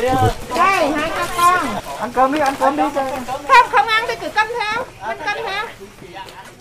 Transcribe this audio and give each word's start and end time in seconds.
Đây, 0.00 0.92
hai 0.92 1.10
cha 1.10 1.28
con. 1.36 1.66
Ăn 1.98 2.12
cơm 2.12 2.32
đi, 2.32 2.38
ăn 2.40 2.54
cơm 2.60 2.76
đi. 2.76 2.82
Không, 3.26 3.66
không 3.70 3.86
ăn 3.86 4.04
thì 4.08 4.14
cứ 4.20 4.28
cơm 4.34 4.46
theo. 4.60 4.84
Mình 5.08 5.18
cơm 5.24 5.36
theo. 5.46 5.66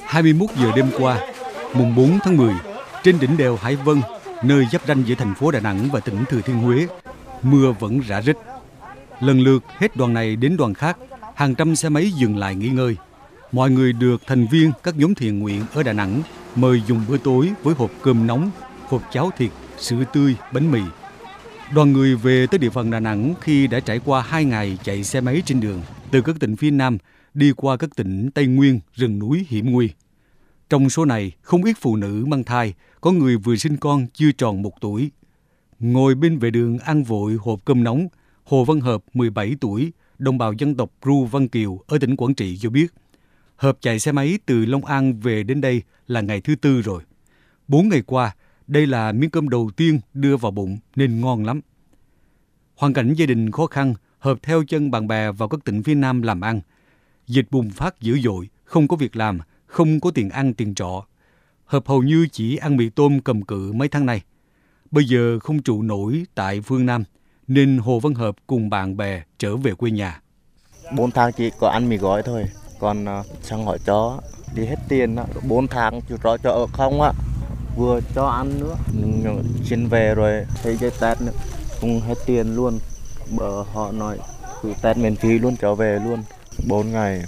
21 0.06 0.50
giờ 0.56 0.72
đêm 0.76 0.92
qua, 1.00 1.18
mùng 1.74 1.96
4 1.96 2.20
tháng 2.24 2.38
10, 2.38 2.54
trên 3.04 3.20
đỉnh 3.20 3.38
đèo 3.38 3.56
Hải 3.56 3.76
Vân, 3.76 4.02
nơi 4.44 4.68
giáp 4.72 4.82
ranh 4.88 5.04
giữa 5.08 5.16
thành 5.16 5.36
phố 5.36 5.52
Đà 5.52 5.60
Nẵng 5.60 5.90
và 5.92 6.00
tỉnh 6.00 6.26
Thừa 6.30 6.42
Thiên 6.42 6.60
Huế, 6.60 6.88
mưa 7.42 7.74
vẫn 7.80 8.00
rã 8.08 8.22
rích. 8.22 8.38
Lần 9.20 9.40
lượt 9.40 9.64
hết 9.78 9.96
đoàn 9.96 10.14
này 10.14 10.36
đến 10.36 10.58
đoàn 10.58 10.74
khác, 10.74 10.98
hàng 11.36 11.56
trăm 11.56 11.76
xe 11.76 11.90
máy 11.90 12.12
dừng 12.12 12.38
lại 12.38 12.56
nghỉ 12.56 12.68
ngơi. 12.68 12.96
Mọi 13.52 13.70
người 13.70 13.94
được 13.94 14.22
thành 14.28 14.48
viên 14.48 14.72
các 14.84 14.94
nhóm 14.98 15.16
thiện 15.16 15.40
nguyện 15.40 15.66
ở 15.74 15.84
Đà 15.84 15.94
Nẵng 15.94 16.22
mời 16.56 16.82
dùng 16.88 17.06
bữa 17.08 17.18
tối 17.18 17.50
với 17.64 17.76
hộp 17.78 17.90
cơm 18.02 18.28
nóng, 18.28 18.52
hộp 18.88 19.02
cháo 19.12 19.32
thịt, 19.38 19.52
sữa 19.78 20.04
tươi, 20.14 20.36
bánh 20.52 20.72
mì. 20.72 20.82
Đoàn 21.74 21.94
người 21.94 22.16
về 22.16 22.48
tới 22.48 22.60
địa 22.60 22.70
phận 22.70 22.92
Đà 22.92 23.00
Nẵng 23.00 23.34
khi 23.42 23.68
đã 23.68 23.80
trải 23.80 24.00
qua 24.06 24.22
2 24.22 24.46
ngày 24.46 24.78
chạy 24.84 25.04
xe 25.04 25.22
máy 25.22 25.42
trên 25.46 25.60
đường 25.60 25.82
từ 26.12 26.22
các 26.22 26.36
tỉnh 26.40 26.56
phía 26.56 26.72
Nam 26.72 26.98
đi 27.34 27.52
qua 27.56 27.78
các 27.78 27.90
tỉnh 27.96 28.32
Tây 28.32 28.48
Nguyên, 28.48 28.80
rừng 28.94 29.20
núi 29.20 29.46
hiểm 29.50 29.72
nguy. 29.72 29.90
Trong 30.70 30.90
số 30.90 31.06
này, 31.06 31.32
không 31.42 31.64
ít 31.64 31.78
phụ 31.82 31.96
nữ 31.96 32.26
mang 32.28 32.44
thai, 32.44 32.74
có 33.02 33.12
người 33.12 33.38
vừa 33.38 33.56
sinh 33.56 33.78
con 33.78 34.08
chưa 34.14 34.32
tròn 34.32 34.62
một 34.62 34.82
tuổi. 34.82 35.12
Ngồi 35.80 36.16
bên 36.16 36.40
vệ 36.40 36.50
đường 36.50 36.80
ăn 36.80 37.04
vội 37.04 37.38
hộp 37.40 37.66
cơm 37.66 37.84
nóng, 37.84 38.08
Hồ 38.44 38.64
Văn 38.66 38.80
Hợp, 38.80 39.04
17 39.14 39.56
tuổi, 39.62 39.92
đồng 40.18 40.38
bào 40.38 40.54
dân 40.54 40.76
tộc 40.76 40.92
Ru 41.06 41.26
Văn 41.26 41.48
Kiều 41.48 41.80
ở 41.88 41.98
tỉnh 41.98 42.16
Quảng 42.16 42.34
Trị 42.34 42.58
cho 42.58 42.70
biết, 42.70 42.94
Hợp 43.56 43.78
chạy 43.82 44.00
xe 44.00 44.12
máy 44.12 44.40
từ 44.46 44.66
Long 44.66 44.86
An 44.86 45.20
về 45.20 45.44
đến 45.44 45.62
đây 45.62 45.82
là 46.08 46.22
ngày 46.22 46.42
thứ 46.42 46.56
tư 46.56 46.82
rồi. 46.82 47.04
Bốn 47.68 47.90
ngày 47.90 48.02
qua, 48.06 48.36
đây 48.70 48.88
là 48.88 49.12
miếng 49.12 49.30
cơm 49.30 49.50
đầu 49.50 49.72
tiên 49.76 50.00
đưa 50.14 50.38
vào 50.38 50.52
bụng 50.52 50.78
nên 50.96 51.22
ngon 51.22 51.46
lắm. 51.46 51.62
Hoàn 52.76 52.94
cảnh 52.94 53.14
gia 53.14 53.26
đình 53.26 53.52
khó 53.52 53.66
khăn, 53.66 53.94
Hợp 54.20 54.38
theo 54.44 54.64
chân 54.68 54.92
bạn 54.92 55.08
bè 55.08 55.32
vào 55.32 55.50
các 55.50 55.60
tỉnh 55.66 55.84
phía 55.84 55.96
Nam 55.96 56.22
làm 56.22 56.42
ăn. 56.42 56.62
Dịch 57.28 57.48
bùng 57.52 57.70
phát 57.70 58.02
dữ 58.02 58.20
dội, 58.20 58.50
không 58.64 58.88
có 58.88 58.96
việc 58.96 59.16
làm, 59.16 59.40
không 59.66 60.00
có 60.00 60.12
tiền 60.12 60.30
ăn 60.30 60.54
tiền 60.54 60.76
trọ. 60.76 61.06
Hợp 61.66 61.88
hầu 61.88 62.04
như 62.04 62.28
chỉ 62.32 62.58
ăn 62.58 62.78
mì 62.78 62.90
tôm 62.90 63.20
cầm 63.22 63.42
cự 63.42 63.72
mấy 63.72 63.88
tháng 63.88 64.06
này. 64.06 64.22
Bây 64.92 65.04
giờ 65.04 65.40
không 65.40 65.62
trụ 65.62 65.82
nổi 65.82 66.26
tại 66.36 66.62
phương 66.62 66.86
Nam, 66.86 67.04
nên 67.48 67.78
Hồ 67.78 68.00
Văn 68.00 68.14
Hợp 68.14 68.36
cùng 68.48 68.70
bạn 68.70 68.98
bè 68.98 69.24
trở 69.38 69.58
về 69.58 69.74
quê 69.74 69.92
nhà. 69.92 70.22
4 70.96 71.12
tháng 71.12 71.32
chỉ 71.34 71.52
có 71.60 71.70
ăn 71.70 71.90
mì 71.90 71.98
gói 71.98 72.22
thôi, 72.26 72.44
còn 72.80 73.06
ờ, 73.06 73.24
sang 73.42 73.66
hỏi 73.66 73.78
chó 73.86 74.22
đi 74.56 74.66
hết 74.66 74.78
tiền 74.90 75.16
4 75.48 75.68
tháng 75.68 76.02
chú 76.10 76.18
trọ 76.24 76.38
cho 76.44 76.52
ở 76.52 76.66
không 76.68 77.02
á, 77.02 77.12
vừa 77.80 78.00
cho 78.16 78.26
ăn 78.26 78.60
nữa, 78.60 78.76
xin 79.64 79.88
về 79.88 80.16
rồi 80.16 80.46
thấy 80.64 80.78
dây 80.78 80.92
tết 81.02 81.22
nữa, 81.22 81.32
cũng 81.82 82.02
hết 82.02 82.16
tiền 82.26 82.56
luôn. 82.56 82.80
Bờ 83.38 83.64
họ 83.74 83.92
nói 83.92 84.18
cứ 84.62 84.74
tết 84.82 84.98
miễn 84.98 85.16
phí 85.16 85.40
luôn 85.40 85.56
trở 85.62 85.76
về 85.76 86.00
luôn, 86.06 86.24
4 86.68 86.92
ngày, 86.92 87.24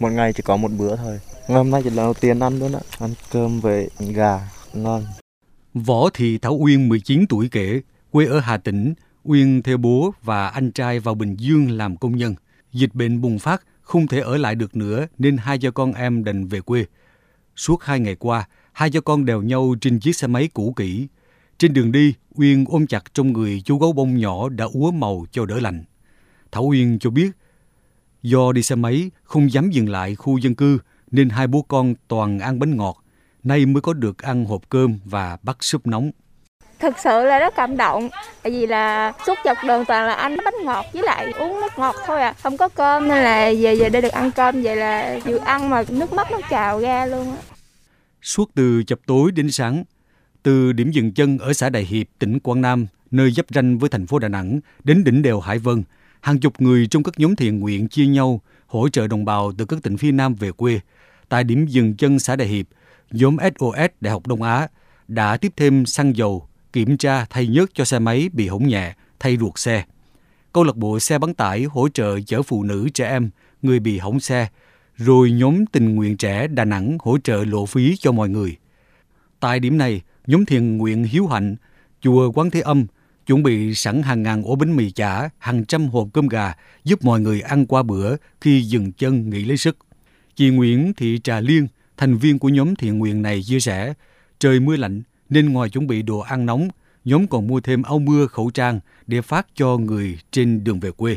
một 0.00 0.08
ngày 0.08 0.32
chỉ 0.32 0.42
có 0.42 0.56
một 0.56 0.70
bữa 0.78 0.96
thôi. 0.96 1.20
Ngày 1.48 1.58
hôm 1.58 1.70
nay 1.70 1.80
chỉ 1.84 1.90
là 1.90 1.96
đầu 1.96 2.14
tiên 2.14 2.40
ăn 2.40 2.58
luôn 2.58 2.72
á, 2.72 2.80
ăn 2.98 3.10
cơm 3.32 3.60
với 3.60 3.90
gà, 3.98 4.48
ngon. 4.74 5.04
Võ 5.74 6.08
Thị 6.14 6.38
Thảo 6.38 6.56
Uyên 6.60 6.88
19 6.88 7.26
tuổi 7.28 7.48
kể, 7.52 7.80
quê 8.10 8.26
ở 8.26 8.40
Hà 8.40 8.56
Tĩnh, 8.56 8.94
Uyên 9.24 9.62
theo 9.62 9.76
bố 9.76 10.12
và 10.22 10.48
anh 10.48 10.70
trai 10.70 11.00
vào 11.00 11.14
Bình 11.14 11.36
Dương 11.38 11.70
làm 11.70 11.96
công 11.96 12.16
nhân. 12.16 12.34
Dịch 12.72 12.94
bệnh 12.94 13.20
bùng 13.20 13.38
phát, 13.38 13.62
không 13.82 14.06
thể 14.06 14.20
ở 14.20 14.36
lại 14.36 14.54
được 14.54 14.76
nữa 14.76 15.06
nên 15.18 15.36
hai 15.36 15.58
cha 15.58 15.70
con 15.70 15.92
em 15.92 16.24
đành 16.24 16.46
về 16.46 16.60
quê. 16.60 16.84
Suốt 17.56 17.82
hai 17.82 18.00
ngày 18.00 18.14
qua, 18.14 18.48
hai 18.80 18.90
cha 18.90 19.00
con 19.00 19.24
đèo 19.24 19.42
nhau 19.42 19.74
trên 19.80 20.00
chiếc 20.00 20.16
xe 20.16 20.26
máy 20.26 20.48
cũ 20.54 20.72
kỹ. 20.76 21.08
Trên 21.58 21.72
đường 21.72 21.92
đi, 21.92 22.14
Uyên 22.34 22.64
ôm 22.68 22.86
chặt 22.86 23.14
trong 23.14 23.32
người 23.32 23.62
chú 23.64 23.78
gấu 23.78 23.92
bông 23.92 24.16
nhỏ 24.16 24.48
đã 24.48 24.64
úa 24.72 24.90
màu 24.90 25.26
cho 25.32 25.46
đỡ 25.46 25.60
lạnh. 25.60 25.84
Thảo 26.52 26.64
Uyên 26.64 26.98
cho 26.98 27.10
biết, 27.10 27.30
do 28.22 28.52
đi 28.52 28.62
xe 28.62 28.74
máy 28.74 29.10
không 29.22 29.52
dám 29.52 29.70
dừng 29.70 29.88
lại 29.88 30.14
khu 30.14 30.38
dân 30.38 30.54
cư 30.54 30.78
nên 31.10 31.28
hai 31.28 31.46
bố 31.46 31.62
con 31.68 31.94
toàn 32.08 32.38
ăn 32.38 32.58
bánh 32.58 32.76
ngọt, 32.76 33.04
nay 33.42 33.66
mới 33.66 33.80
có 33.80 33.92
được 33.92 34.22
ăn 34.22 34.44
hộp 34.44 34.62
cơm 34.68 34.98
và 35.04 35.38
bắt 35.42 35.56
súp 35.60 35.86
nóng. 35.86 36.10
Thực 36.78 36.98
sự 36.98 37.24
là 37.24 37.38
rất 37.38 37.54
cảm 37.56 37.76
động, 37.76 38.08
tại 38.42 38.52
vì 38.52 38.66
là 38.66 39.12
suốt 39.26 39.38
dọc 39.44 39.56
đường 39.66 39.84
toàn 39.84 40.06
là 40.06 40.14
ăn 40.14 40.36
bánh 40.44 40.54
ngọt 40.64 40.86
với 40.92 41.02
lại 41.02 41.32
uống 41.32 41.60
nước 41.60 41.78
ngọt 41.78 41.96
thôi 42.06 42.22
à, 42.22 42.34
không 42.42 42.56
có 42.56 42.68
cơm 42.68 43.08
nên 43.08 43.24
là 43.24 43.52
về 43.60 43.76
về 43.76 43.88
đây 43.88 44.02
được 44.02 44.12
ăn 44.12 44.30
cơm 44.30 44.62
vậy 44.62 44.76
là 44.76 45.18
vừa 45.24 45.38
ăn 45.38 45.70
mà 45.70 45.82
nước 45.88 46.12
mắt 46.12 46.30
nó 46.32 46.38
trào 46.50 46.80
ra 46.80 47.06
luôn 47.06 47.36
á. 47.36 47.49
Suốt 48.22 48.50
từ 48.54 48.82
chập 48.82 48.98
tối 49.06 49.32
đến 49.32 49.50
sáng, 49.50 49.84
từ 50.42 50.72
điểm 50.72 50.90
dừng 50.90 51.12
chân 51.12 51.38
ở 51.38 51.52
xã 51.52 51.70
Đại 51.70 51.84
Hiệp, 51.84 52.06
tỉnh 52.18 52.40
Quảng 52.40 52.60
Nam, 52.60 52.86
nơi 53.10 53.30
giáp 53.30 53.46
ranh 53.54 53.78
với 53.78 53.90
thành 53.90 54.06
phố 54.06 54.18
Đà 54.18 54.28
Nẵng, 54.28 54.60
đến 54.84 55.04
đỉnh 55.04 55.22
đèo 55.22 55.40
Hải 55.40 55.58
Vân, 55.58 55.82
hàng 56.20 56.40
chục 56.40 56.60
người 56.60 56.86
trong 56.86 57.02
các 57.02 57.14
nhóm 57.18 57.36
thiện 57.36 57.60
nguyện 57.60 57.88
chia 57.88 58.06
nhau 58.06 58.40
hỗ 58.66 58.88
trợ 58.88 59.06
đồng 59.06 59.24
bào 59.24 59.52
từ 59.58 59.64
các 59.64 59.82
tỉnh 59.82 59.96
phía 59.96 60.12
Nam 60.12 60.34
về 60.34 60.52
quê. 60.52 60.80
Tại 61.28 61.44
điểm 61.44 61.66
dừng 61.66 61.96
chân 61.96 62.18
xã 62.18 62.36
Đại 62.36 62.48
Hiệp, 62.48 62.66
nhóm 63.10 63.36
SOS 63.58 63.90
Đại 64.00 64.12
học 64.12 64.26
Đông 64.26 64.42
Á 64.42 64.68
đã 65.08 65.36
tiếp 65.36 65.52
thêm 65.56 65.86
xăng 65.86 66.16
dầu, 66.16 66.48
kiểm 66.72 66.96
tra 66.96 67.24
thay 67.24 67.46
nhớt 67.46 67.70
cho 67.74 67.84
xe 67.84 67.98
máy 67.98 68.30
bị 68.32 68.48
hỏng 68.48 68.68
nhẹ, 68.68 68.94
thay 69.20 69.36
ruột 69.36 69.58
xe. 69.58 69.84
Câu 70.52 70.64
lạc 70.64 70.76
bộ 70.76 71.00
xe 71.00 71.18
bán 71.18 71.34
tải 71.34 71.64
hỗ 71.64 71.88
trợ 71.88 72.20
chở 72.20 72.42
phụ 72.42 72.62
nữ 72.62 72.88
trẻ 72.94 73.08
em, 73.08 73.30
người 73.62 73.80
bị 73.80 73.98
hỏng 73.98 74.20
xe, 74.20 74.48
rồi 75.00 75.30
nhóm 75.30 75.66
tình 75.66 75.94
nguyện 75.94 76.16
trẻ 76.16 76.46
Đà 76.46 76.64
Nẵng 76.64 76.98
hỗ 77.00 77.18
trợ 77.18 77.44
lộ 77.44 77.66
phí 77.66 77.96
cho 77.96 78.12
mọi 78.12 78.28
người. 78.28 78.56
Tại 79.40 79.60
điểm 79.60 79.78
này, 79.78 80.00
nhóm 80.26 80.44
thiền 80.44 80.76
nguyện 80.76 81.04
Hiếu 81.04 81.26
Hạnh, 81.26 81.56
chùa 82.00 82.32
Quán 82.32 82.50
Thế 82.50 82.60
Âm 82.60 82.86
chuẩn 83.26 83.42
bị 83.42 83.74
sẵn 83.74 84.02
hàng 84.02 84.22
ngàn 84.22 84.42
ổ 84.42 84.56
bánh 84.56 84.76
mì 84.76 84.90
chả, 84.90 85.28
hàng 85.38 85.64
trăm 85.64 85.88
hộp 85.88 86.08
cơm 86.12 86.28
gà 86.28 86.54
giúp 86.84 87.04
mọi 87.04 87.20
người 87.20 87.40
ăn 87.40 87.66
qua 87.66 87.82
bữa 87.82 88.16
khi 88.40 88.62
dừng 88.62 88.92
chân 88.92 89.30
nghỉ 89.30 89.44
lấy 89.44 89.56
sức. 89.56 89.76
Chị 90.36 90.50
Nguyễn 90.50 90.92
Thị 90.96 91.20
Trà 91.24 91.40
Liên, 91.40 91.66
thành 91.96 92.16
viên 92.16 92.38
của 92.38 92.48
nhóm 92.48 92.74
thiện 92.74 92.98
nguyện 92.98 93.22
này 93.22 93.42
chia 93.42 93.60
sẻ, 93.60 93.94
trời 94.38 94.60
mưa 94.60 94.76
lạnh 94.76 95.02
nên 95.28 95.52
ngoài 95.52 95.70
chuẩn 95.70 95.86
bị 95.86 96.02
đồ 96.02 96.18
ăn 96.18 96.46
nóng, 96.46 96.68
nhóm 97.04 97.26
còn 97.26 97.46
mua 97.46 97.60
thêm 97.60 97.82
áo 97.82 97.98
mưa, 97.98 98.26
khẩu 98.26 98.50
trang 98.50 98.80
để 99.06 99.22
phát 99.22 99.46
cho 99.54 99.76
người 99.76 100.18
trên 100.30 100.64
đường 100.64 100.80
về 100.80 100.90
quê. 100.90 101.16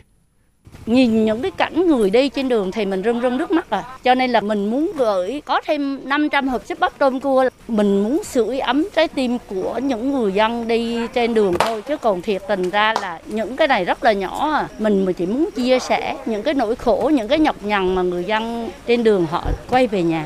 Nhìn 0.86 1.26
những 1.26 1.42
cái 1.42 1.52
cảnh 1.52 1.88
người 1.88 2.10
đi 2.10 2.30
trên 2.30 2.50
đường 2.50 2.72
thì 2.72 2.86
mình 2.86 3.04
rưng 3.04 3.22
rưng 3.22 3.38
nước 3.38 3.52
mắt 3.52 3.70
à. 3.70 3.84
Cho 4.04 4.16
nên 4.16 4.32
là 4.32 4.42
mình 4.42 4.70
muốn 4.70 4.92
gửi 4.98 5.42
có 5.46 5.62
thêm 5.66 6.10
500 6.10 6.48
hộp 6.48 6.66
súp 6.66 6.80
bắp 6.80 6.98
tôm 6.98 7.20
cua. 7.20 7.50
Mình 7.68 8.04
muốn 8.04 8.24
sưởi 8.24 8.60
ấm 8.60 8.88
trái 8.96 9.08
tim 9.08 9.38
của 9.48 9.80
những 9.84 10.12
người 10.12 10.32
dân 10.32 10.68
đi 10.68 11.08
trên 11.14 11.34
đường 11.34 11.54
thôi. 11.60 11.82
Chứ 11.88 11.98
còn 11.98 12.22
thiệt 12.22 12.42
tình 12.48 12.70
ra 12.70 12.94
là 13.02 13.22
những 13.28 13.56
cái 13.56 13.68
này 13.68 13.86
rất 13.86 14.04
là 14.04 14.14
nhỏ 14.14 14.52
à. 14.52 14.68
Mình 14.80 15.06
mà 15.06 15.12
chỉ 15.12 15.26
muốn 15.26 15.50
chia 15.56 15.80
sẻ 15.80 16.16
những 16.26 16.44
cái 16.44 16.54
nỗi 16.54 16.76
khổ, 16.76 17.12
những 17.14 17.28
cái 17.28 17.40
nhọc 17.40 17.64
nhằn 17.64 17.96
mà 17.96 18.02
người 18.02 18.24
dân 18.24 18.70
trên 18.88 19.04
đường 19.04 19.26
họ 19.26 19.48
quay 19.70 19.88
về 19.88 20.04
nhà. 20.04 20.26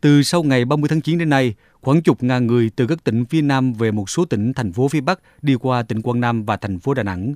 Từ 0.00 0.22
sau 0.22 0.42
ngày 0.42 0.64
30 0.64 0.88
tháng 0.88 1.00
9 1.00 1.18
đến 1.18 1.28
nay, 1.28 1.54
khoảng 1.80 2.02
chục 2.02 2.22
ngàn 2.22 2.46
người 2.46 2.70
từ 2.76 2.86
các 2.86 3.04
tỉnh 3.04 3.24
phía 3.24 3.42
Nam 3.42 3.72
về 3.72 3.90
một 3.90 4.10
số 4.10 4.24
tỉnh, 4.24 4.52
thành 4.52 4.72
phố 4.72 4.88
phía 4.88 5.00
Bắc 5.00 5.20
đi 5.42 5.54
qua 5.60 5.82
tỉnh 5.82 6.02
Quảng 6.02 6.20
Nam 6.20 6.44
và 6.44 6.56
thành 6.56 6.78
phố 6.78 6.94
Đà 6.94 7.02
Nẵng. 7.02 7.34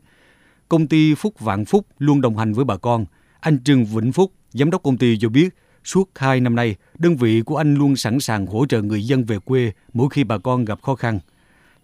Công 0.72 0.86
ty 0.86 1.14
Phúc 1.14 1.40
Vạn 1.40 1.64
Phúc 1.64 1.86
luôn 1.98 2.20
đồng 2.20 2.36
hành 2.36 2.52
với 2.52 2.64
bà 2.64 2.76
con. 2.76 3.04
Anh 3.40 3.64
Trương 3.64 3.84
Vĩnh 3.84 4.12
Phúc, 4.12 4.32
giám 4.52 4.70
đốc 4.70 4.82
công 4.82 4.96
ty 4.96 5.18
cho 5.18 5.28
biết, 5.28 5.48
suốt 5.84 6.10
hai 6.14 6.40
năm 6.40 6.56
nay, 6.56 6.76
đơn 6.98 7.16
vị 7.16 7.42
của 7.42 7.56
anh 7.56 7.74
luôn 7.74 7.96
sẵn 7.96 8.20
sàng 8.20 8.46
hỗ 8.46 8.66
trợ 8.66 8.82
người 8.82 9.06
dân 9.06 9.24
về 9.24 9.38
quê 9.38 9.72
mỗi 9.92 10.08
khi 10.10 10.24
bà 10.24 10.38
con 10.38 10.64
gặp 10.64 10.82
khó 10.82 10.94
khăn. 10.94 11.18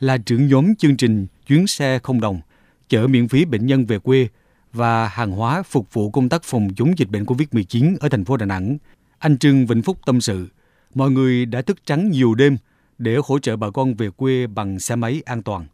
Là 0.01 0.19
trưởng 0.19 0.47
nhóm 0.47 0.75
chương 0.75 0.97
trình 0.97 1.27
chuyến 1.47 1.67
xe 1.67 1.99
không 2.03 2.21
đồng, 2.21 2.41
chở 2.89 3.07
miễn 3.07 3.29
phí 3.29 3.45
bệnh 3.45 3.67
nhân 3.67 3.87
về 3.87 3.99
quê 3.99 4.29
và 4.73 5.09
hàng 5.09 5.31
hóa 5.31 5.63
phục 5.63 5.93
vụ 5.93 6.11
công 6.11 6.29
tác 6.29 6.43
phòng 6.43 6.69
chống 6.77 6.99
dịch 6.99 7.11
bệnh 7.11 7.25
COVID-19 7.25 7.97
ở 8.01 8.09
thành 8.09 8.25
phố 8.25 8.37
Đà 8.37 8.47
Nẵng. 8.47 8.79
Anh 9.19 9.39
Trương 9.39 9.67
Vĩnh 9.67 9.83
Phúc 9.83 9.99
tâm 10.07 10.21
sự, 10.21 10.49
mọi 10.95 11.11
người 11.11 11.47
đã 11.47 11.63
thức 11.63 11.79
trắng 11.87 12.11
nhiều 12.11 12.35
đêm 12.35 12.57
để 12.99 13.17
hỗ 13.25 13.39
trợ 13.39 13.57
bà 13.57 13.71
con 13.71 13.95
về 13.95 14.11
quê 14.11 14.47
bằng 14.47 14.79
xe 14.79 14.97
máy 14.97 15.23
an 15.27 15.43
toàn. 15.43 15.67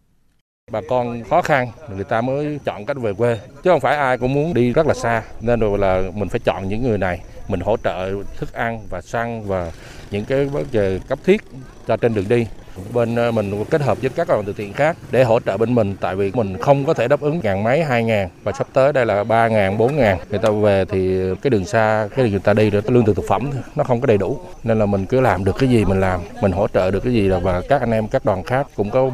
Bà 0.70 0.80
con 0.88 1.24
khó 1.30 1.42
khăn, 1.42 1.68
người 1.94 2.04
ta 2.04 2.20
mới 2.20 2.58
chọn 2.64 2.86
cách 2.86 2.96
về 2.96 3.12
quê, 3.12 3.38
chứ 3.64 3.70
không 3.70 3.80
phải 3.80 3.96
ai 3.96 4.18
cũng 4.18 4.34
muốn 4.34 4.54
đi 4.54 4.72
rất 4.72 4.86
là 4.86 4.94
xa. 4.94 5.22
Nên 5.40 5.60
rồi 5.60 5.78
là 5.78 6.02
mình 6.14 6.28
phải 6.28 6.40
chọn 6.44 6.68
những 6.68 6.82
người 6.82 6.98
này, 6.98 7.20
mình 7.48 7.60
hỗ 7.60 7.76
trợ 7.84 8.10
thức 8.36 8.52
ăn 8.52 8.80
và 8.90 9.00
xăng 9.00 9.44
và 9.44 9.72
những 10.10 10.24
cái 10.24 10.44
vấn 10.44 10.64
đề 10.72 11.00
cấp 11.08 11.18
thiết 11.24 11.42
cho 11.88 11.96
trên 11.96 12.14
đường 12.14 12.28
đi. 12.28 12.46
Bên 12.92 13.16
ờ, 13.16 13.30
mình 13.30 13.64
kết 13.70 13.80
hợp 13.80 14.00
với 14.00 14.10
các 14.10 14.28
đoàn 14.28 14.42
từ 14.46 14.52
thiện 14.52 14.72
khác 14.72 14.96
để 15.10 15.24
hỗ 15.24 15.40
trợ 15.40 15.56
bên 15.56 15.74
mình, 15.74 15.96
tại 16.00 16.16
vì 16.16 16.32
mình 16.34 16.58
không 16.58 16.84
có 16.84 16.94
thể 16.94 17.08
đáp 17.08 17.20
ứng 17.20 17.40
ngàn 17.42 17.64
mấy, 17.64 17.84
hai 17.84 18.04
ngàn, 18.04 18.28
và 18.42 18.52
sắp 18.52 18.66
tới 18.72 18.92
đây 18.92 19.06
là 19.06 19.24
ba 19.24 19.48
ngàn, 19.48 19.78
bốn 19.78 19.96
ngàn. 19.96 20.18
Người 20.30 20.38
ta 20.38 20.50
về 20.50 20.84
thì 20.88 21.18
cái 21.42 21.50
đường 21.50 21.64
xa, 21.64 22.08
cái 22.10 22.24
đường 22.24 22.30
người 22.30 22.40
ta 22.40 22.52
đi 22.52 22.70
rồi 22.70 22.82
lương 22.86 23.04
thực 23.04 23.16
thực 23.16 23.28
phẩm 23.28 23.50
nó 23.76 23.84
không 23.84 24.00
có 24.00 24.06
đầy 24.06 24.18
đủ. 24.18 24.38
Nên 24.64 24.78
là 24.78 24.86
mình 24.86 25.06
cứ 25.06 25.20
làm 25.20 25.44
được 25.44 25.56
cái 25.58 25.68
gì 25.68 25.84
mình 25.84 26.00
làm, 26.00 26.20
mình 26.40 26.52
hỗ 26.52 26.68
trợ 26.68 26.90
được 26.90 27.00
cái 27.04 27.12
gì 27.12 27.28
là 27.28 27.38
và 27.38 27.62
các 27.68 27.80
anh 27.80 27.90
em, 27.90 28.08
các 28.08 28.24
đoàn 28.24 28.42
khác 28.42 28.66
cũng 28.76 28.90
có 28.90 29.10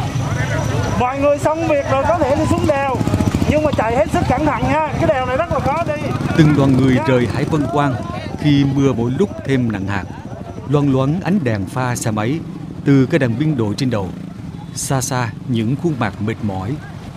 mọi 1.01 1.21
người 1.21 1.39
xong 1.39 1.69
việc 1.69 1.85
rồi 1.91 2.05
có 2.09 2.19
thể 2.19 2.37
đi 2.37 2.43
xuống 2.51 2.67
đèo. 2.69 2.97
Nhưng 3.51 3.63
mà 3.63 3.71
chạy 3.77 3.97
hết 3.97 4.11
sức 4.13 4.21
cẩn 4.29 4.47
thận 4.47 4.63
nha 4.63 4.93
cái 4.93 5.07
đèo 5.09 5.27
này 5.27 5.37
rất 5.37 5.53
là 5.53 5.61
khó 5.61 5.85
đi. 5.85 6.03
Từng 6.39 6.49
đoàn 6.57 6.77
người 6.77 6.97
rời 7.07 7.27
Hải 7.27 7.45
Vân 7.45 7.63
Quan 7.73 7.95
khi 8.39 8.65
mưa 8.75 8.93
mỗi 8.93 9.11
lúc 9.19 9.31
thêm 9.45 9.73
nặng 9.73 9.87
hạt. 9.87 10.05
Loan 10.69 10.93
loáng 10.93 11.21
ánh 11.21 11.39
đèn 11.45 11.67
pha 11.67 11.97
xe 11.97 12.11
máy 12.11 12.41
từ 12.85 13.07
cái 13.07 13.19
đèn 13.19 13.39
biên 13.39 13.57
độ 13.57 13.75
trên 13.75 13.91
đầu. 13.91 14.09
Xa 14.75 15.01
xa 15.01 15.33
những 15.49 15.77
khuôn 15.77 15.95
mặt 15.99 16.23
mệt 16.23 16.37
mỏi 16.43 16.75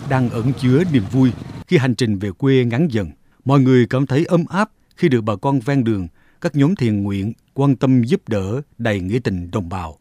đang 0.09 0.29
ẩn 0.29 0.53
chứa 0.53 0.83
niềm 0.91 1.03
vui 1.11 1.31
khi 1.67 1.77
hành 1.77 1.95
trình 1.95 2.19
về 2.19 2.31
quê 2.37 2.65
ngắn 2.65 2.87
dần, 2.91 3.11
mọi 3.45 3.59
người 3.59 3.85
cảm 3.89 4.07
thấy 4.07 4.25
ấm 4.25 4.45
áp 4.49 4.69
khi 4.95 5.09
được 5.09 5.21
bà 5.21 5.35
con 5.35 5.59
ven 5.59 5.83
đường, 5.83 6.07
các 6.41 6.55
nhóm 6.55 6.75
thiện 6.75 7.03
nguyện 7.03 7.33
quan 7.53 7.75
tâm 7.75 8.03
giúp 8.03 8.21
đỡ 8.27 8.61
đầy 8.77 8.99
nghĩa 8.99 9.19
tình 9.23 9.51
đồng 9.51 9.69
bào. 9.69 9.97